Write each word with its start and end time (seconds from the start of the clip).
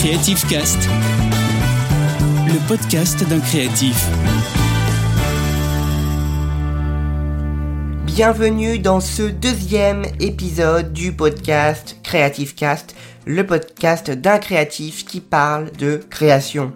Creative 0.00 0.46
Cast, 0.46 0.88
le 2.46 2.68
podcast 2.68 3.28
d'un 3.28 3.40
créatif. 3.40 4.08
Bienvenue 8.06 8.78
dans 8.78 9.00
ce 9.00 9.24
deuxième 9.24 10.04
épisode 10.20 10.92
du 10.92 11.10
podcast 11.10 11.96
Creative 12.04 12.54
Cast, 12.54 12.94
le 13.26 13.44
podcast 13.44 14.12
d'un 14.12 14.38
créatif 14.38 15.04
qui 15.04 15.20
parle 15.20 15.72
de 15.72 15.96
création. 16.08 16.72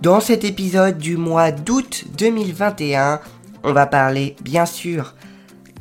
Dans 0.00 0.20
cet 0.20 0.44
épisode 0.44 0.96
du 0.96 1.18
mois 1.18 1.52
d'août 1.52 2.06
2021, 2.16 3.20
on 3.64 3.74
va 3.74 3.84
parler 3.84 4.34
bien 4.40 4.64
sûr 4.64 5.14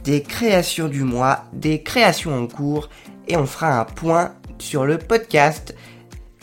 des 0.04 0.24
créations 0.24 0.90
du 0.90 1.04
mois, 1.04 1.46
des 1.54 1.84
créations 1.84 2.38
en 2.38 2.48
cours 2.48 2.90
et 3.30 3.38
on 3.38 3.46
fera 3.46 3.80
un 3.80 3.86
point 3.86 4.34
sur 4.60 4.86
le 4.86 4.98
podcast 4.98 5.76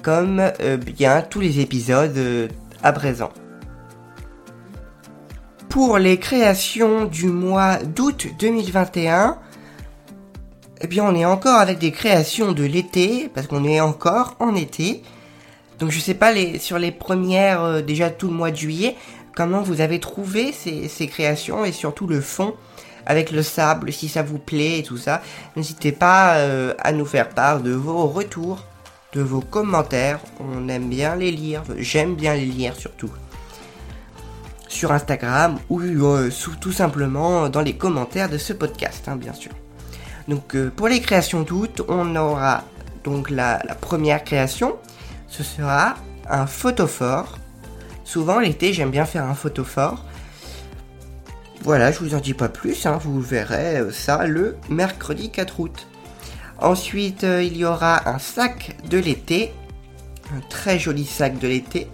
comme 0.02 0.40
euh, 0.60 0.76
bien 0.76 1.22
tous 1.22 1.40
les 1.40 1.60
épisodes 1.60 2.16
euh, 2.16 2.48
à 2.82 2.92
présent. 2.92 3.30
Pour 5.68 5.98
les 5.98 6.18
créations 6.18 7.06
du 7.06 7.26
mois 7.26 7.78
d'août 7.78 8.28
2021, 8.38 9.38
eh 10.80 10.86
bien 10.86 11.04
on 11.04 11.14
est 11.14 11.24
encore 11.24 11.58
avec 11.58 11.78
des 11.78 11.90
créations 11.90 12.52
de 12.52 12.64
l'été 12.64 13.30
parce 13.34 13.46
qu'on 13.46 13.64
est 13.64 13.80
encore 13.80 14.36
en 14.38 14.54
été. 14.54 15.02
Donc 15.78 15.90
je 15.90 15.98
sais 15.98 16.14
pas 16.14 16.32
les, 16.32 16.58
sur 16.58 16.78
les 16.78 16.92
premières 16.92 17.62
euh, 17.62 17.82
déjà 17.82 18.10
tout 18.10 18.28
le 18.28 18.34
mois 18.34 18.50
de 18.50 18.56
juillet 18.56 18.96
comment 19.34 19.62
vous 19.62 19.80
avez 19.80 19.98
trouvé 19.98 20.52
ces, 20.52 20.88
ces 20.88 21.08
créations 21.08 21.64
et 21.64 21.72
surtout 21.72 22.06
le 22.06 22.20
fond 22.20 22.54
avec 23.06 23.30
le 23.30 23.42
sable, 23.42 23.92
si 23.92 24.08
ça 24.08 24.22
vous 24.22 24.38
plaît 24.38 24.78
et 24.78 24.82
tout 24.82 24.96
ça. 24.96 25.22
N'hésitez 25.56 25.92
pas 25.92 26.36
euh, 26.36 26.74
à 26.78 26.92
nous 26.92 27.06
faire 27.06 27.28
part 27.28 27.60
de 27.60 27.72
vos 27.72 28.06
retours, 28.06 28.64
de 29.12 29.20
vos 29.20 29.40
commentaires. 29.40 30.20
On 30.40 30.68
aime 30.68 30.88
bien 30.88 31.16
les 31.16 31.30
lire, 31.30 31.62
j'aime 31.78 32.14
bien 32.14 32.34
les 32.34 32.46
lire 32.46 32.76
surtout. 32.76 33.10
Sur 34.68 34.90
Instagram 34.92 35.58
ou 35.68 35.80
euh, 35.80 36.30
tout 36.60 36.72
simplement 36.72 37.48
dans 37.48 37.62
les 37.62 37.76
commentaires 37.76 38.28
de 38.28 38.38
ce 38.38 38.52
podcast, 38.52 39.08
hein, 39.08 39.16
bien 39.16 39.32
sûr. 39.32 39.52
Donc 40.26 40.56
euh, 40.56 40.70
pour 40.74 40.88
les 40.88 41.00
créations 41.00 41.42
d'août, 41.42 41.82
on 41.88 42.16
aura 42.16 42.64
donc 43.04 43.30
la, 43.30 43.60
la 43.68 43.74
première 43.74 44.24
création. 44.24 44.76
Ce 45.28 45.42
sera 45.42 45.94
un 46.28 46.46
photophore. 46.46 47.38
Souvent 48.04 48.38
l'été, 48.40 48.72
j'aime 48.72 48.90
bien 48.90 49.04
faire 49.04 49.24
un 49.24 49.34
photophore. 49.34 50.04
Voilà, 51.64 51.90
je 51.90 52.00
vous 52.00 52.14
en 52.14 52.20
dis 52.20 52.34
pas 52.34 52.50
plus, 52.50 52.84
hein, 52.84 52.98
vous 53.02 53.22
verrez 53.22 53.78
euh, 53.78 53.90
ça 53.90 54.26
le 54.26 54.58
mercredi 54.68 55.30
4 55.30 55.60
août. 55.60 55.86
Ensuite, 56.60 57.24
euh, 57.24 57.42
il 57.42 57.56
y 57.56 57.64
aura 57.64 58.06
un 58.06 58.18
sac 58.18 58.76
de 58.90 58.98
l'été, 58.98 59.54
un 60.36 60.40
très 60.50 60.78
joli 60.78 61.06
sac 61.06 61.38
de 61.38 61.48
l'été. 61.48 61.88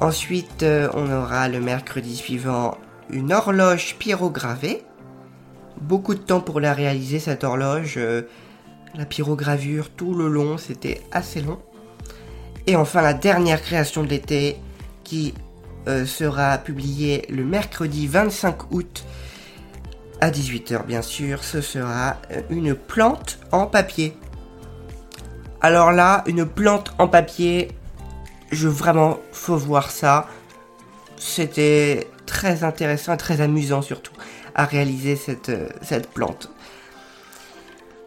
Ensuite, 0.00 0.62
euh, 0.62 0.88
on 0.94 1.12
aura 1.12 1.50
le 1.50 1.60
mercredi 1.60 2.16
suivant 2.16 2.78
une 3.10 3.30
horloge 3.30 3.96
pyrogravée. 3.98 4.82
Beaucoup 5.82 6.14
de 6.14 6.20
temps 6.20 6.40
pour 6.40 6.60
la 6.60 6.72
réaliser 6.72 7.18
cette 7.18 7.44
horloge. 7.44 8.00
la 8.94 9.04
pyrogravure 9.04 9.90
tout 9.90 10.14
le 10.14 10.28
long, 10.28 10.56
c'était 10.56 11.02
assez 11.12 11.42
long. 11.42 11.58
Et 12.66 12.74
enfin, 12.74 13.02
la 13.02 13.12
dernière 13.12 13.60
création 13.60 14.02
de 14.02 14.08
l'été 14.08 14.56
qui 15.02 15.34
euh, 15.86 16.06
sera 16.06 16.56
publié 16.56 17.26
le 17.28 17.44
mercredi 17.44 18.06
25 18.06 18.72
août 18.72 19.04
à 20.22 20.30
18h 20.30 20.86
bien 20.86 21.02
sûr. 21.02 21.44
Ce 21.44 21.60
sera 21.60 22.16
euh, 22.30 22.40
une 22.48 22.74
plante 22.74 23.38
en 23.52 23.66
papier. 23.66 24.16
Alors 25.60 25.92
là, 25.92 26.24
une 26.26 26.46
plante 26.46 26.94
en 26.98 27.06
papier, 27.06 27.68
je 28.50 28.66
vraiment 28.66 29.18
faut 29.32 29.56
voir 29.56 29.90
ça. 29.90 30.26
C'était 31.18 32.08
très 32.24 32.64
intéressant, 32.64 33.16
très 33.18 33.42
amusant 33.42 33.82
surtout 33.82 34.12
à 34.54 34.64
réaliser 34.64 35.16
cette, 35.16 35.50
euh, 35.50 36.00
plante. 36.14 36.50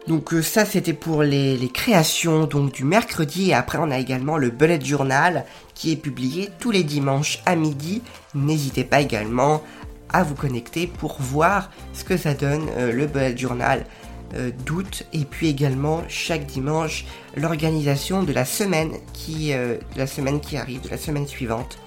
Donc 0.08 0.32
ça 0.42 0.64
c'était 0.64 0.94
pour 0.94 1.22
les, 1.22 1.56
les, 1.56 1.68
créations 1.68 2.44
donc 2.44 2.72
du 2.72 2.84
mercredi 2.84 3.50
et 3.50 3.54
après 3.54 3.78
on 3.78 3.90
a 3.90 3.98
également 3.98 4.38
le 4.38 4.50
bullet 4.50 4.80
journal 4.80 5.44
qui 5.78 5.92
est 5.92 5.96
publié 5.96 6.50
tous 6.58 6.72
les 6.72 6.82
dimanches 6.82 7.40
à 7.46 7.54
midi. 7.54 8.02
N'hésitez 8.34 8.84
pas 8.84 9.00
également 9.00 9.62
à 10.10 10.24
vous 10.24 10.34
connecter 10.34 10.88
pour 10.88 11.16
voir 11.20 11.70
ce 11.92 12.02
que 12.02 12.16
ça 12.16 12.34
donne 12.34 12.66
euh, 12.76 12.92
le 12.92 13.06
bullet 13.06 13.36
journal 13.36 13.86
euh, 14.34 14.50
d'août 14.66 15.04
et 15.12 15.24
puis 15.24 15.48
également 15.48 16.02
chaque 16.08 16.46
dimanche 16.46 17.06
l'organisation 17.36 18.24
de 18.24 18.32
la 18.32 18.44
semaine 18.44 18.92
qui 19.12 19.52
euh, 19.52 19.76
de 19.94 19.98
la 19.98 20.06
semaine 20.06 20.40
qui 20.40 20.56
arrive, 20.56 20.80
de 20.82 20.90
la 20.90 20.98
semaine 20.98 21.26
suivante. 21.26 21.78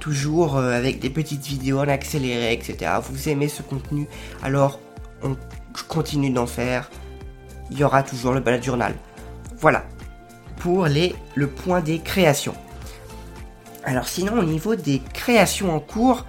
Toujours 0.00 0.56
avec 0.58 1.00
des 1.00 1.10
petites 1.10 1.46
vidéos 1.46 1.80
en 1.80 1.88
accéléré, 1.88 2.52
etc. 2.52 2.92
Vous 3.02 3.28
aimez 3.28 3.48
ce 3.48 3.62
contenu, 3.62 4.06
alors 4.42 4.80
on 5.22 5.36
continue 5.88 6.30
d'en 6.30 6.46
faire. 6.46 6.90
Il 7.70 7.78
y 7.78 7.84
aura 7.84 8.02
toujours 8.02 8.32
le 8.32 8.40
bullet 8.40 8.62
journal. 8.62 8.94
Voilà 9.58 9.84
pour 10.58 10.86
les, 10.86 11.14
le 11.34 11.46
point 11.46 11.80
des 11.80 11.98
créations. 11.98 12.54
Alors 13.88 14.06
sinon 14.06 14.38
au 14.38 14.44
niveau 14.44 14.74
des 14.74 15.00
créations 15.14 15.74
en 15.74 15.80
cours, 15.80 16.26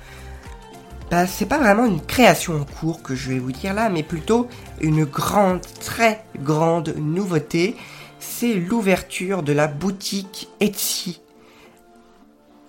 bah, 1.11 1.27
c'est 1.27 1.45
pas 1.45 1.57
vraiment 1.57 1.85
une 1.85 1.99
création 1.99 2.55
en 2.55 2.63
cours 2.63 3.03
que 3.03 3.15
je 3.15 3.33
vais 3.33 3.39
vous 3.39 3.51
dire 3.51 3.73
là, 3.73 3.89
mais 3.89 4.01
plutôt 4.01 4.47
une 4.79 5.03
grande, 5.03 5.59
très 5.81 6.23
grande 6.37 6.95
nouveauté. 6.95 7.75
C'est 8.17 8.53
l'ouverture 8.53 9.43
de 9.43 9.51
la 9.51 9.67
boutique 9.67 10.47
Etsy. 10.61 11.19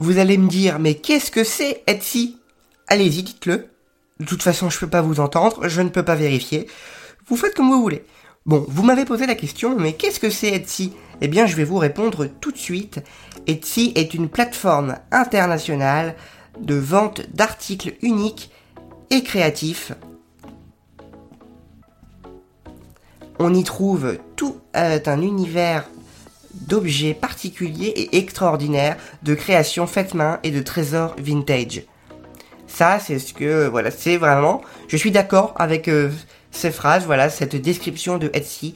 Vous 0.00 0.18
allez 0.18 0.36
me 0.36 0.48
dire, 0.48 0.80
mais 0.80 0.96
qu'est-ce 0.96 1.30
que 1.30 1.44
c'est 1.44 1.84
Etsy? 1.86 2.40
Allez-y, 2.88 3.22
dites-le. 3.22 3.68
De 4.18 4.24
toute 4.24 4.42
façon, 4.42 4.70
je 4.70 4.80
peux 4.80 4.90
pas 4.90 5.02
vous 5.02 5.20
entendre, 5.20 5.68
je 5.68 5.82
ne 5.82 5.88
peux 5.88 6.04
pas 6.04 6.16
vérifier. 6.16 6.66
Vous 7.28 7.36
faites 7.36 7.54
comme 7.54 7.70
vous 7.70 7.80
voulez. 7.80 8.04
Bon, 8.46 8.64
vous 8.68 8.82
m'avez 8.82 9.04
posé 9.04 9.26
la 9.26 9.34
question, 9.34 9.76
mais 9.78 9.92
qu'est-ce 9.92 10.18
que 10.18 10.30
c'est 10.30 10.54
Etsy? 10.54 10.94
Eh 11.20 11.28
bien, 11.28 11.44
je 11.44 11.56
vais 11.56 11.64
vous 11.64 11.76
répondre 11.76 12.26
tout 12.26 12.50
de 12.50 12.56
suite. 12.56 13.00
Etsy 13.46 13.92
est 13.94 14.14
une 14.14 14.30
plateforme 14.30 14.96
internationale 15.10 16.14
de 16.58 16.74
vente 16.74 17.20
d'articles 17.34 17.94
uniques 18.00 18.50
et 19.10 19.22
créatifs. 19.22 19.92
On 23.38 23.52
y 23.52 23.62
trouve 23.62 24.16
tout 24.36 24.56
un 24.72 25.20
univers 25.20 25.86
d'objets 26.54 27.14
particuliers 27.14 27.92
et 27.94 28.16
extraordinaires, 28.16 28.96
de 29.22 29.34
créations 29.34 29.86
faites 29.86 30.14
main 30.14 30.40
et 30.44 30.50
de 30.50 30.62
trésors 30.62 31.14
vintage. 31.18 31.82
Ça, 32.66 32.98
c'est 33.00 33.18
ce 33.18 33.34
que, 33.34 33.66
voilà, 33.66 33.90
c'est 33.90 34.16
vraiment, 34.16 34.62
je 34.88 34.96
suis 34.96 35.10
d'accord 35.10 35.52
avec 35.56 35.88
euh, 35.88 36.10
ces 36.50 36.70
phrases, 36.70 37.06
voilà, 37.06 37.30
cette 37.30 37.56
description 37.56 38.18
de 38.18 38.30
Etsy. 38.32 38.74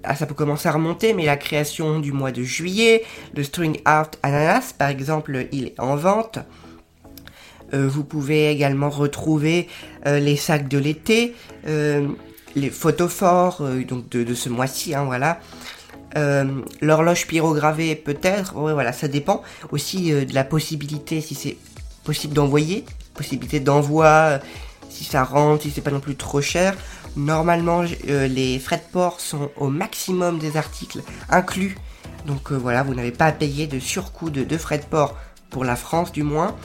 ah, 0.02 0.16
ça 0.16 0.26
peut 0.26 0.34
commencer 0.34 0.68
à 0.68 0.72
remonter, 0.72 1.12
mais 1.12 1.26
la 1.26 1.36
création 1.36 2.00
du 2.00 2.10
mois 2.12 2.32
de 2.32 2.42
juillet, 2.42 3.04
le 3.34 3.44
String 3.44 3.78
Art 3.84 4.10
Ananas 4.22 4.74
par 4.76 4.88
exemple, 4.88 5.46
il 5.52 5.66
est 5.66 5.78
en 5.78 5.94
vente. 5.94 6.40
Vous 7.72 8.04
pouvez 8.04 8.50
également 8.50 8.90
retrouver 8.90 9.68
les 10.04 10.36
sacs 10.36 10.68
de 10.68 10.78
l'été, 10.78 11.34
les 11.64 12.70
photophores 12.70 13.62
donc 13.88 14.08
de, 14.08 14.34
ce 14.34 14.48
mois-ci, 14.48 14.94
hein, 14.94 15.04
voilà. 15.04 15.40
Euh, 16.16 16.62
l'horloge 16.80 17.26
pyrogravée 17.26 17.94
peut-être, 17.94 18.54
voilà, 18.54 18.92
ça 18.92 19.06
dépend 19.06 19.42
aussi 19.70 20.12
euh, 20.12 20.24
de 20.24 20.34
la 20.34 20.42
possibilité, 20.42 21.20
si 21.20 21.36
c'est 21.36 21.56
possible 22.02 22.34
d'envoyer, 22.34 22.84
possibilité 23.14 23.60
d'envoi, 23.60 24.40
si 24.88 25.04
ça 25.04 25.22
rentre, 25.22 25.62
si 25.62 25.70
c'est 25.70 25.82
pas 25.82 25.92
non 25.92 26.00
plus 26.00 26.16
trop 26.16 26.40
cher. 26.40 26.74
Normalement, 27.16 27.82
les 28.06 28.58
frais 28.60 28.76
de 28.78 28.92
port 28.92 29.20
sont 29.20 29.50
au 29.56 29.68
maximum 29.68 30.38
des 30.38 30.56
articles 30.56 31.02
inclus. 31.28 31.76
Donc 32.26 32.52
voilà, 32.52 32.82
vous 32.82 32.94
n'avez 32.94 33.10
pas 33.10 33.26
à 33.26 33.32
payer 33.32 33.66
de 33.66 33.80
surcoût 33.80 34.30
de 34.30 34.56
frais 34.56 34.78
de 34.78 34.84
port 34.84 35.16
pour 35.50 35.64
la 35.64 35.74
France 35.74 36.12
du 36.12 36.22
moins. 36.22 36.56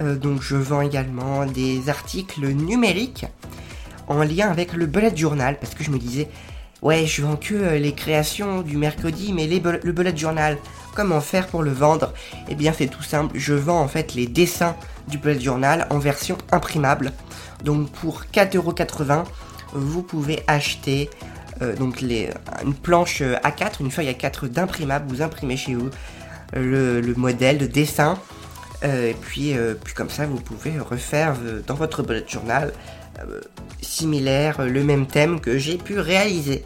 Donc 0.00 0.42
je 0.42 0.56
vends 0.56 0.80
également 0.80 1.44
des 1.46 1.88
articles 1.88 2.46
numériques 2.46 3.26
en 4.10 4.22
lien 4.24 4.50
avec 4.50 4.72
le 4.72 4.86
bullet 4.86 5.16
journal 5.16 5.56
parce 5.58 5.74
que 5.74 5.84
je 5.84 5.90
me 5.90 5.98
disais 5.98 6.28
ouais 6.82 7.06
je 7.06 7.22
vends 7.22 7.36
que 7.36 7.54
euh, 7.54 7.78
les 7.78 7.92
créations 7.92 8.62
du 8.62 8.76
mercredi 8.76 9.32
mais 9.32 9.46
le 9.46 9.92
bullet 9.92 10.16
journal 10.16 10.58
comment 10.94 11.20
faire 11.20 11.46
pour 11.46 11.62
le 11.62 11.70
vendre? 11.70 12.12
Eh 12.48 12.54
bien 12.54 12.72
c'est 12.76 12.88
tout 12.88 13.02
simple, 13.02 13.38
je 13.38 13.54
vends 13.54 13.80
en 13.80 13.88
fait 13.88 14.14
les 14.14 14.26
dessins 14.26 14.74
du 15.08 15.18
bullet 15.18 15.40
journal 15.40 15.86
en 15.90 15.98
version 15.98 16.36
imprimable. 16.50 17.12
Donc 17.64 17.90
pour 17.90 18.24
4,80€, 18.32 19.24
vous 19.74 20.02
pouvez 20.02 20.42
acheter 20.46 21.08
euh, 21.62 21.76
donc 21.76 22.00
les, 22.00 22.30
une 22.64 22.74
planche 22.74 23.22
A4, 23.22 23.80
une 23.80 23.90
feuille 23.90 24.10
A4 24.10 24.48
d'imprimable, 24.48 25.06
vous 25.08 25.22
imprimez 25.22 25.56
chez 25.56 25.74
vous 25.74 25.90
le, 26.54 27.14
modèle 27.16 27.58
de 27.58 27.66
dessin. 27.66 28.18
Euh, 28.82 29.10
et 29.10 29.14
puis, 29.14 29.54
puis 29.84 29.94
comme 29.94 30.10
ça, 30.10 30.26
vous 30.26 30.40
pouvez 30.40 30.78
refaire 30.78 31.36
dans 31.66 31.74
votre 31.74 32.02
bullet 32.02 32.24
journal 32.26 32.72
euh, 33.28 33.40
similaire, 33.82 34.62
le 34.62 34.84
même 34.84 35.06
thème 35.06 35.40
que 35.40 35.58
j'ai 35.58 35.78
pu 35.78 35.98
réaliser. 35.98 36.64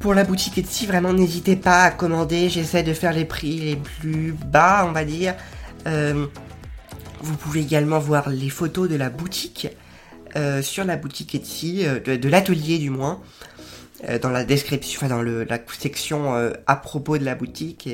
Pour 0.00 0.14
la 0.14 0.24
boutique 0.24 0.58
Etsy, 0.58 0.84
vraiment 0.86 1.12
n'hésitez 1.12 1.56
pas 1.56 1.84
à 1.84 1.90
commander, 1.90 2.48
j'essaie 2.48 2.82
de 2.82 2.92
faire 2.92 3.12
les 3.12 3.24
prix 3.24 3.60
les 3.60 3.76
plus 3.76 4.32
bas, 4.32 4.84
on 4.86 4.92
va 4.92 5.04
dire. 5.04 5.34
Euh, 5.86 6.26
vous 7.20 7.36
pouvez 7.36 7.60
également 7.60 7.98
voir 7.98 8.28
les 8.28 8.50
photos 8.50 8.88
de 8.88 8.96
la 8.96 9.10
boutique 9.10 9.68
euh, 10.34 10.60
sur 10.60 10.84
la 10.84 10.96
boutique 10.96 11.34
Etsy, 11.34 11.84
de, 12.04 12.28
l'atelier 12.28 12.78
du 12.78 12.90
moins, 12.90 13.22
dans 14.20 14.30
la 14.30 14.44
description, 14.44 15.00
enfin 15.02 15.08
dans 15.08 15.22
la 15.22 15.58
section 15.78 16.34
à 16.66 16.76
propos 16.76 17.16
de 17.16 17.24
la 17.24 17.34
boutique. 17.34 17.88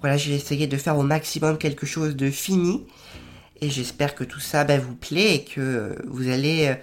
Voilà, 0.00 0.16
j'ai 0.16 0.34
essayé 0.34 0.66
de 0.66 0.76
faire 0.76 0.98
au 0.98 1.02
maximum 1.02 1.58
quelque 1.58 1.86
chose 1.86 2.16
de 2.16 2.30
fini 2.30 2.86
et 3.60 3.70
j'espère 3.70 4.14
que 4.14 4.24
tout 4.24 4.40
ça 4.40 4.64
bah, 4.64 4.78
vous 4.78 4.94
plaît 4.94 5.34
et 5.34 5.44
que 5.44 5.96
vous 6.06 6.28
allez 6.28 6.68
euh, 6.68 6.74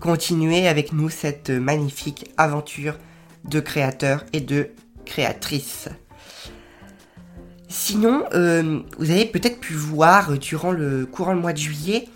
continuer 0.00 0.66
avec 0.66 0.92
nous 0.92 1.10
cette 1.10 1.50
magnifique 1.50 2.30
aventure 2.36 2.96
de 3.44 3.60
créateurs 3.60 4.24
et 4.32 4.40
de 4.40 4.70
créatrices. 5.04 5.88
Sinon, 7.68 8.24
euh, 8.34 8.80
vous 8.98 9.10
avez 9.10 9.24
peut-être 9.24 9.60
pu 9.60 9.74
voir 9.74 10.38
durant 10.38 10.72
le 10.72 11.06
courant 11.06 11.32
le 11.32 11.40
mois 11.40 11.52
de 11.52 11.58
juillet 11.58 12.08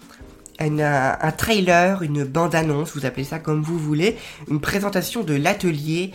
un, 0.59 1.33
trailer, 1.33 2.03
une 2.03 2.25
bande-annonce, 2.25 2.95
vous 2.95 3.07
appelez 3.07 3.25
ça 3.25 3.39
comme 3.39 3.63
vous 3.63 3.79
voulez, 3.79 4.17
une 4.49 4.61
présentation 4.61 5.23
de 5.23 5.35
l'atelier. 5.35 6.13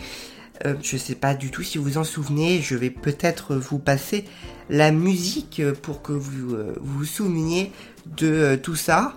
Euh, 0.64 0.74
je 0.82 0.96
ne 0.96 1.00
sais 1.00 1.14
pas 1.14 1.34
du 1.34 1.50
tout 1.50 1.62
si 1.62 1.78
vous 1.78 1.98
en 1.98 2.04
souvenez, 2.04 2.60
je 2.60 2.76
vais 2.76 2.90
peut-être 2.90 3.56
vous 3.56 3.78
passer 3.78 4.24
la 4.70 4.92
musique 4.92 5.62
pour 5.82 6.02
que 6.02 6.12
vous 6.12 6.56
vous 6.80 7.04
souveniez 7.04 7.72
de 8.06 8.26
euh, 8.26 8.56
tout 8.56 8.76
ça. 8.76 9.14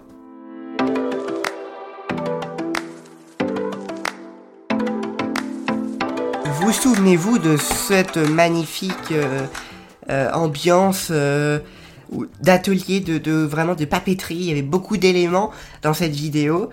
Vous 6.46 6.72
souvenez-vous 6.72 7.38
de 7.38 7.58
cette 7.58 8.18
magnifique 8.18 9.12
euh, 9.12 9.46
euh, 10.10 10.32
ambiance 10.32 11.12
d'atelier 12.42 13.00
de, 13.02 13.32
vraiment 13.32 13.76
de 13.76 13.86
papeterie? 13.86 14.36
Il 14.36 14.46
y 14.46 14.52
avait 14.52 14.62
beaucoup 14.62 14.98
d'éléments 14.98 15.52
dans 15.84 15.94
cette 15.94 16.14
vidéo 16.14 16.70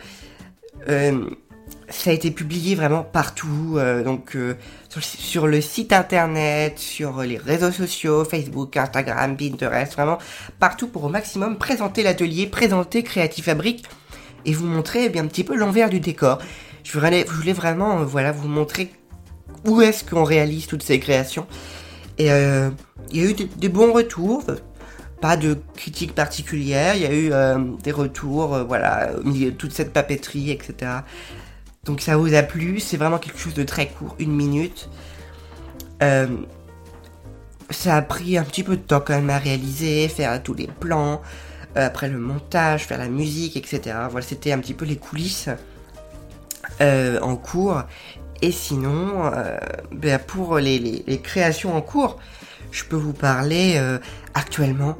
ça 1.92 2.10
a 2.10 2.12
été 2.12 2.30
publié 2.30 2.74
vraiment 2.74 3.02
partout, 3.02 3.74
euh, 3.76 4.02
donc 4.02 4.34
euh, 4.34 4.56
sur, 4.88 5.46
le 5.46 5.60
site 5.60 5.92
internet, 5.92 6.78
sur 6.78 7.22
les 7.22 7.36
réseaux 7.36 7.70
sociaux, 7.70 8.24
Facebook, 8.24 8.76
Instagram, 8.76 9.36
Pinterest, 9.36 9.92
vraiment 9.92 10.18
partout 10.58 10.88
pour 10.88 11.04
au 11.04 11.08
maximum 11.08 11.58
présenter 11.58 12.02
l'atelier, 12.02 12.46
présenter 12.46 13.02
Creative 13.02 13.44
Fabric 13.44 13.84
et 14.44 14.54
vous 14.54 14.66
montrer 14.66 15.04
eh 15.04 15.08
bien 15.10 15.22
un 15.24 15.26
petit 15.26 15.44
peu 15.44 15.54
l'envers 15.54 15.90
du 15.90 16.00
décor. 16.00 16.38
Je 16.82 16.98
voulais, 16.98 17.52
vraiment 17.52 18.00
euh, 18.00 18.04
voilà 18.04 18.32
vous 18.32 18.48
montrer 18.48 18.90
où 19.66 19.82
est-ce 19.82 20.02
qu'on 20.02 20.24
réalise 20.24 20.66
toutes 20.66 20.82
ces 20.82 20.98
créations. 20.98 21.46
Et 22.18 22.26
il 22.26 23.22
y 23.22 23.26
a 23.26 23.30
eu 23.30 23.34
des, 23.34 23.68
bons 23.68 23.92
retours, 23.92 24.44
pas 25.20 25.36
de 25.36 25.56
critiques 25.76 26.14
particulières, 26.14 26.94
il 26.94 27.02
y 27.02 27.06
a 27.06 27.14
eu 27.14 27.32
des 27.82 27.90
retours, 27.90 28.64
voilà, 28.66 29.10
au 29.18 29.22
milieu 29.26 29.50
de 29.50 29.56
toute 29.56 29.72
cette 29.72 29.92
papeterie, 29.92 30.50
etc. 30.50 30.90
Donc 31.84 32.00
ça 32.00 32.16
vous 32.16 32.32
a 32.34 32.44
plu, 32.44 32.78
c'est 32.78 32.96
vraiment 32.96 33.18
quelque 33.18 33.40
chose 33.40 33.54
de 33.54 33.64
très 33.64 33.88
court, 33.88 34.14
une 34.20 34.30
minute. 34.30 34.88
Euh, 36.00 36.28
ça 37.70 37.96
a 37.96 38.02
pris 38.02 38.38
un 38.38 38.44
petit 38.44 38.62
peu 38.62 38.76
de 38.76 38.82
temps 38.82 39.00
quand 39.00 39.14
même 39.14 39.30
à 39.30 39.38
réaliser, 39.38 40.06
faire 40.06 40.40
tous 40.44 40.54
les 40.54 40.68
plans, 40.68 41.22
euh, 41.76 41.84
après 41.84 42.08
le 42.08 42.20
montage, 42.20 42.84
faire 42.84 42.98
la 42.98 43.08
musique, 43.08 43.56
etc. 43.56 43.96
Voilà, 44.08 44.24
c'était 44.24 44.52
un 44.52 44.60
petit 44.60 44.74
peu 44.74 44.84
les 44.84 44.94
coulisses 44.94 45.48
euh, 46.80 47.18
en 47.20 47.34
cours. 47.34 47.82
Et 48.42 48.52
sinon, 48.52 49.32
ben, 49.90 50.20
pour 50.20 50.58
les, 50.58 50.78
les, 50.78 51.18
créations 51.20 51.76
en 51.76 51.80
cours, 51.80 52.18
je 52.70 52.84
peux 52.84 52.96
vous 52.96 53.12
parler 53.12 53.80
actuellement 54.34 54.98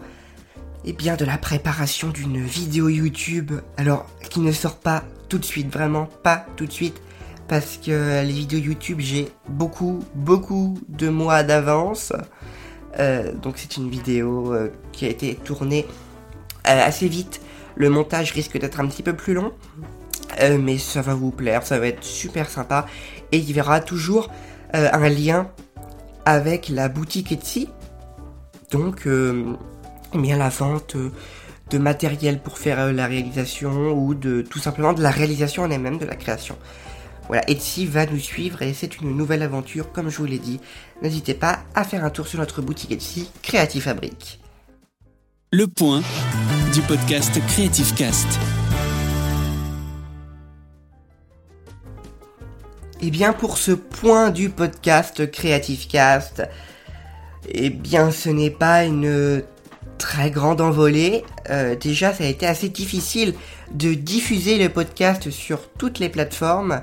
eh 0.84 0.93
bien, 0.93 1.17
de 1.17 1.25
la 1.25 1.38
préparation 1.38 2.08
d'une 2.08 2.40
vidéo 2.40 2.88
YouTube, 2.88 3.52
alors 3.76 4.06
qui 4.31 4.38
ne 4.38 4.52
sort 4.52 4.76
pas 4.76 5.02
tout 5.32 5.38
de 5.38 5.46
suite, 5.46 5.73
vraiment 5.73 6.11
pas 6.23 6.44
tout 6.56 6.67
de 6.67 6.70
suite, 6.70 7.00
parce 7.49 7.79
que 7.79 8.23
les 8.23 8.32
vidéos 8.32 8.58
YouTube, 8.58 8.99
j'ai 9.00 9.31
beaucoup, 9.49 10.05
beaucoup 10.14 10.79
de 10.90 11.08
mois 11.08 11.43
d'avance. 11.43 12.12
Euh, 12.99 13.32
donc 13.32 13.55
c'est 13.56 13.79
une 13.79 13.88
vidéo 13.88 14.52
euh, 14.52 14.69
qui 14.93 15.06
a 15.06 15.08
été 15.08 15.37
tournée 15.37 15.87
euh, 16.69 16.87
assez 16.87 17.08
vite. 17.08 17.40
Le 17.76 17.88
montage 17.88 18.32
risque 18.32 18.58
d'être 18.58 18.79
un 18.79 18.87
petit 18.87 19.02
peu 19.02 19.14
plus 19.14 19.32
long, 19.32 19.55
mais 20.61 20.76
ça 20.76 21.00
va 21.00 21.14
vous 21.14 21.31
plaire, 21.31 21.62
ça 21.62 21.79
va 21.79 21.87
être 21.87 22.05
super 22.05 22.50
sympa. 22.50 22.84
Et 23.32 23.38
il 23.38 23.49
y 23.49 23.55
verra 23.55 23.81
toujours 23.81 24.31
un 24.75 25.08
lien 25.08 25.49
avec 26.26 26.69
la 26.69 26.90
boutique 26.90 27.32
Etsy. 27.32 27.70
Donc, 28.70 29.08
bien 30.12 30.37
la 30.37 30.50
vente 30.50 30.96
de 31.73 31.79
matériel 31.79 32.39
pour 32.39 32.59
faire 32.59 32.79
euh, 32.79 32.93
la 32.93 33.07
réalisation 33.07 33.93
ou 33.93 34.15
de 34.15 34.43
tout 34.43 34.59
simplement 34.59 34.93
de 34.93 35.03
la 35.03 35.11
réalisation 35.11 35.63
en 35.63 35.71
elle-même 35.71 35.99
de 35.99 36.05
la 36.05 36.17
création. 36.17 36.57
Voilà, 37.29 37.49
Etsy 37.49 37.87
va 37.87 38.05
nous 38.05 38.19
suivre 38.19 38.63
et 38.63 38.75
c'est 38.75 39.01
une 39.01 39.17
nouvelle 39.17 39.43
aventure, 39.43 39.91
comme 39.91 40.11
je 40.11 40.19
vous 40.19 40.27
l'ai 40.27 40.39
dit. 40.39 40.61
N'hésitez 41.03 41.35
pas 41.35 41.61
à 41.75 41.85
faire 41.85 42.05
un 42.05 42.11
tour 42.11 42.27
sur 42.27 42.39
notre 42.39 42.61
boutique 42.61 42.93
Etsy, 42.93 43.31
Creative 43.43 43.82
Fabric. 43.82 44.39
Le 45.51 45.67
point 45.67 46.03
du 46.75 46.82
podcast 46.82 47.41
Creative 47.49 47.94
Cast. 47.94 48.27
Et 53.01 53.06
eh 53.06 53.11
bien 53.11 53.32
pour 53.32 53.58
ce 53.58 53.73
point 53.73 54.31
du 54.31 54.49
podcast 54.49 55.29
Creative 55.31 55.89
Cast, 55.89 56.49
eh 57.49 57.70
bien 57.70 58.11
ce 58.13 58.29
n'est 58.29 58.51
pas 58.51 58.85
une 58.85 59.43
très 60.03 60.32
grande 60.32 60.61
envolée. 60.61 61.25
Euh, 61.49 61.77
déjà, 61.77 62.13
ça 62.13 62.25
a 62.25 62.27
été 62.27 62.44
assez 62.44 62.69
difficile 62.69 63.35
de 63.73 63.94
diffuser 63.94 64.59
le 64.59 64.69
podcast 64.69 65.31
sur 65.31 65.71
toutes 65.79 66.01
les 66.01 66.09
plateformes, 66.09 66.82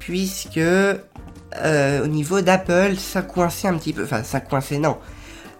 puisque 0.00 0.58
euh, 0.58 2.04
au 2.04 2.08
niveau 2.08 2.40
d'Apple, 2.40 2.96
ça 2.98 3.22
coinçait 3.22 3.68
un 3.68 3.78
petit 3.78 3.92
peu. 3.92 4.02
Enfin, 4.02 4.24
ça 4.24 4.40
coinçait, 4.40 4.78
non. 4.78 4.96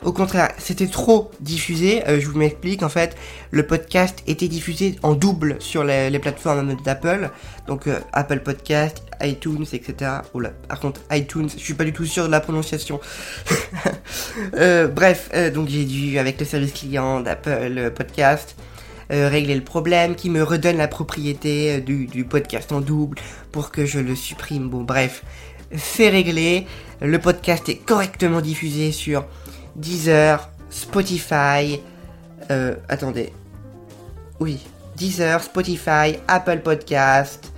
Au 0.03 0.13
contraire, 0.13 0.51
c'était 0.59 0.89
trop 0.89 1.31
diffusé. 1.41 2.03
Euh, 2.09 2.19
je 2.19 2.27
vous 2.27 2.37
m'explique. 2.37 2.83
En 2.83 2.89
fait, 2.89 3.17
le 3.53 3.65
podcast 3.65 4.25
était 4.27 4.49
diffusé 4.49 4.97
en 5.05 5.15
double 5.15 5.59
sur 5.61 5.85
les, 5.85 6.19
plateformes 6.19 6.75
d'Apple. 6.83 7.31
Donc 7.69 7.89
Apple 8.13 8.41
Podcast, 8.41 9.05
iTunes, 9.23 9.67
etc. 9.73 10.11
Oh 10.35 10.41
là, 10.41 10.51
par 10.67 10.81
contre, 10.81 11.03
iTunes, 11.13 11.49
je 11.57 11.63
suis 11.63 11.75
pas 11.75 11.85
du 11.85 11.93
tout 11.93 12.05
sûr 12.05 12.27
de 12.27 12.33
la 12.33 12.41
prononciation. 12.41 12.99
Euh, 14.55 14.89
bref, 14.89 15.31
donc 15.55 15.69
j'ai 15.69 15.85
dû, 15.85 16.19
avec 16.19 16.39
le 16.39 16.47
service 16.47 16.73
client 16.73 17.21
d'Apple 17.21 17.93
Podcast, 17.95 18.57
régler 19.11 19.55
le 19.55 19.65
problème 19.65 20.15
qui 20.15 20.31
me 20.31 20.43
redonne 20.43 20.77
la 20.77 20.89
propriété 20.89 21.81
du, 21.81 22.07
du 22.07 22.25
podcast 22.25 22.71
en 22.73 22.81
double 22.81 23.19
pour 23.53 23.71
que 23.71 23.85
je 23.85 23.99
le 23.99 24.15
supprime. 24.15 24.69
Bon, 24.69 24.83
bref, 24.83 25.25
c'est 25.77 26.09
réglé. 26.09 26.67
Le 27.01 27.19
podcast 27.19 27.69
est 27.69 27.77
correctement 27.77 28.41
diffusé 28.41 28.93
sur 28.93 29.25
Deezer, 29.77 30.51
Spotify, 30.71 31.81
euh, 32.51 32.75
attendez, 32.89 33.33
oui, 34.39 34.59
Deezer, 34.97 35.43
Spotify, 35.43 36.19
Apple 36.29 36.61
Podcast, 36.61 37.53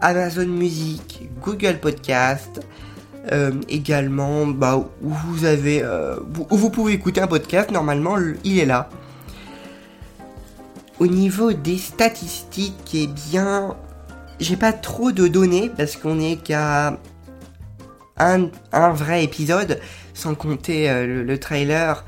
Amazon 0.00 0.46
Music, 0.46 1.28
Google 1.40 1.78
Podcast, 1.80 2.60
euh, 3.32 3.52
également, 3.68 4.46
bah, 4.46 4.76
où 5.02 5.10
vous 5.26 5.44
avez, 5.44 5.82
euh, 5.82 6.16
où 6.50 6.56
vous 6.56 6.70
pouvez 6.70 6.92
écouter 6.92 7.20
un 7.20 7.26
podcast, 7.26 7.70
normalement, 7.70 8.16
il 8.44 8.58
est 8.58 8.66
là. 8.66 8.90
Au 10.98 11.06
niveau 11.06 11.52
des 11.52 11.78
statistiques, 11.78 12.90
eh 12.94 13.06
bien, 13.06 13.76
j'ai 14.40 14.56
pas 14.56 14.72
trop 14.72 15.10
de 15.10 15.26
données 15.26 15.70
parce 15.74 15.96
qu'on 15.96 16.20
est 16.20 16.36
qu'à 16.36 16.98
un, 18.18 18.50
vrai 18.92 19.24
épisode, 19.24 19.80
sans 20.12 20.34
compter 20.34 20.90
euh, 20.90 21.24
le, 21.24 21.38
trailer, 21.38 22.04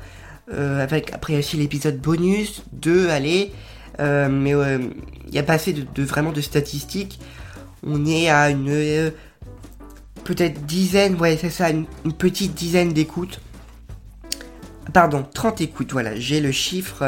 euh, 0.53 0.81
avec 0.81 1.13
après 1.13 1.37
aussi 1.37 1.57
l'épisode 1.57 1.99
bonus, 1.99 2.63
deux, 2.71 3.09
allez, 3.09 3.51
mais 3.99 4.51
il 4.51 5.31
n'y 5.31 5.39
a 5.39 5.43
pas 5.43 5.53
assez 5.53 5.73
de, 5.73 6.03
vraiment 6.03 6.31
de 6.31 6.41
statistiques. 6.41 7.19
On 7.85 8.05
est 8.05 8.29
à 8.29 8.51
une 8.51 9.11
peut-être 10.27 10.65
dizaine, 10.65 11.15
ouais 11.15 11.37
c'est 11.39 11.49
ça, 11.49 11.69
une, 11.69 11.85
petite 12.17 12.53
dizaine 12.53 12.91
d'écoutes. 12.91 13.39
Pardon, 14.93 15.25
30 15.33 15.61
écoutes, 15.61 15.91
voilà, 15.93 16.15
j'ai 16.15 16.41
le 16.41 16.51
chiffre 16.51 17.03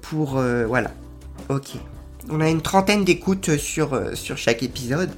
pour... 0.00 0.32
voilà, 0.32 0.90
ok. 1.48 1.70
On 2.30 2.40
a 2.40 2.48
une 2.48 2.62
trentaine 2.62 3.04
d'écoutes 3.04 3.56
sur, 3.56 4.00
sur 4.14 4.36
chaque 4.36 4.62
épisode. 4.62 5.10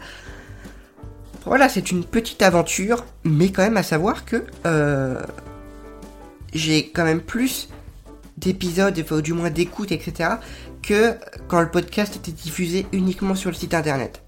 Voilà, 1.46 1.68
c'est 1.68 1.90
une 1.90 2.04
petite 2.04 2.40
aventure, 2.40 3.04
mais 3.22 3.50
quand 3.50 3.62
même 3.62 3.76
à 3.76 3.82
savoir 3.82 4.24
que 4.24 4.44
euh, 4.64 5.20
j'ai 6.54 6.88
quand 6.88 7.04
même 7.04 7.20
plus 7.20 7.68
d'épisodes, 8.38 8.98
ou 9.10 9.20
du 9.20 9.34
moins 9.34 9.50
d'écoutes, 9.50 9.92
etc., 9.92 10.30
que 10.82 11.14
quand 11.48 11.60
le 11.60 11.70
podcast 11.70 12.16
était 12.16 12.32
diffusé 12.32 12.86
uniquement 12.92 13.34
sur 13.34 13.50
le 13.50 13.56
site 13.56 13.74
internet. 13.74 14.22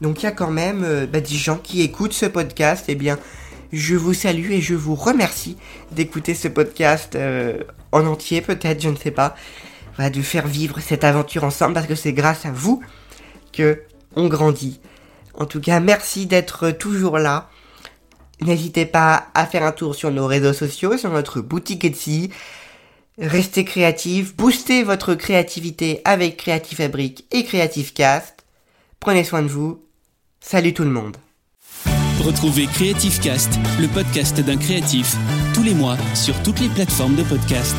Donc 0.00 0.22
il 0.22 0.26
y 0.26 0.28
a 0.28 0.32
quand 0.32 0.50
même 0.50 0.84
euh, 0.84 1.06
bah, 1.06 1.20
des 1.20 1.34
gens 1.34 1.56
qui 1.56 1.82
écoutent 1.82 2.12
ce 2.12 2.26
podcast, 2.26 2.86
eh 2.88 2.94
bien 2.94 3.18
je 3.74 3.96
vous 3.96 4.14
salue 4.14 4.52
et 4.52 4.60
je 4.60 4.74
vous 4.74 4.94
remercie 4.94 5.56
d'écouter 5.90 6.34
ce 6.34 6.48
podcast 6.48 7.16
euh, 7.16 7.58
en 7.92 8.06
entier, 8.06 8.40
peut-être, 8.40 8.80
je 8.80 8.88
ne 8.88 8.96
sais 8.96 9.10
pas, 9.10 9.34
de 9.98 10.22
faire 10.22 10.46
vivre 10.46 10.80
cette 10.80 11.04
aventure 11.04 11.44
ensemble, 11.44 11.74
parce 11.74 11.86
que 11.86 11.94
c'est 11.94 12.12
grâce 12.12 12.46
à 12.46 12.52
vous 12.52 12.82
que 13.52 13.82
on 14.16 14.28
grandit. 14.28 14.80
En 15.34 15.46
tout 15.46 15.60
cas, 15.60 15.80
merci 15.80 16.26
d'être 16.26 16.70
toujours 16.70 17.18
là. 17.18 17.50
N'hésitez 18.40 18.86
pas 18.86 19.28
à 19.34 19.46
faire 19.46 19.64
un 19.64 19.72
tour 19.72 19.94
sur 19.94 20.10
nos 20.10 20.26
réseaux 20.26 20.52
sociaux, 20.52 20.96
sur 20.96 21.10
notre 21.10 21.40
boutique 21.40 21.84
Etsy. 21.84 22.30
Restez 23.18 23.64
créatifs, 23.64 24.36
boostez 24.36 24.82
votre 24.82 25.14
créativité 25.14 26.00
avec 26.04 26.36
Creative 26.36 26.78
Fabric 26.78 27.26
et 27.30 27.44
Creative 27.44 27.92
Cast. 27.92 28.44
Prenez 29.00 29.24
soin 29.24 29.42
de 29.42 29.48
vous. 29.48 29.83
Salut 30.46 30.74
tout 30.74 30.84
le 30.84 30.90
monde. 30.90 31.16
Retrouvez 32.22 32.66
Creative 32.66 33.18
Cast, 33.18 33.50
le 33.80 33.88
podcast 33.88 34.38
d'un 34.40 34.58
créatif, 34.58 35.16
tous 35.54 35.62
les 35.62 35.72
mois 35.72 35.96
sur 36.14 36.34
toutes 36.42 36.60
les 36.60 36.68
plateformes 36.68 37.16
de 37.16 37.22
podcast. 37.22 37.74